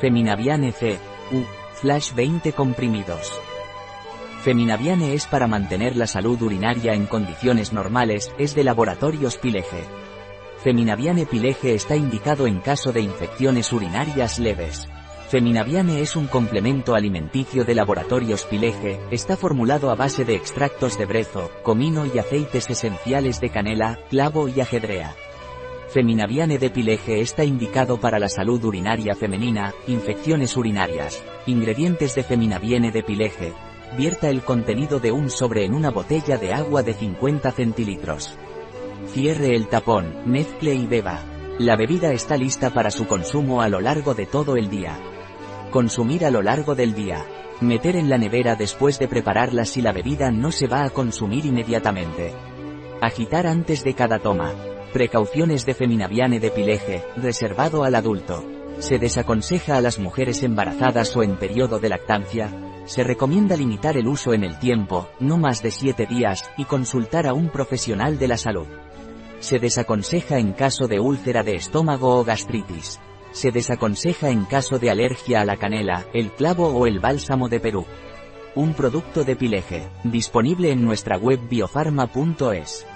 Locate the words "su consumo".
42.90-43.62